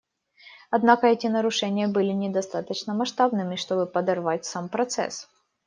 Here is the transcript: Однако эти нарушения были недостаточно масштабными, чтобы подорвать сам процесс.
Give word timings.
Однако 0.71 1.05
эти 1.05 1.27
нарушения 1.27 1.87
были 1.87 2.11
недостаточно 2.11 2.95
масштабными, 2.95 3.55
чтобы 3.55 3.85
подорвать 3.85 4.45
сам 4.45 4.67
процесс. 4.67 5.29